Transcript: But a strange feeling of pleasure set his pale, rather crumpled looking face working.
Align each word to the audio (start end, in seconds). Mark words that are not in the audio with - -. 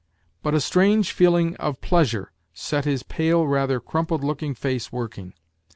But 0.41 0.55
a 0.55 0.59
strange 0.59 1.11
feeling 1.11 1.55
of 1.57 1.79
pleasure 1.79 2.31
set 2.55 2.85
his 2.85 3.03
pale, 3.03 3.45
rather 3.45 3.79
crumpled 3.79 4.23
looking 4.23 4.55
face 4.55 4.91
working. 4.91 5.35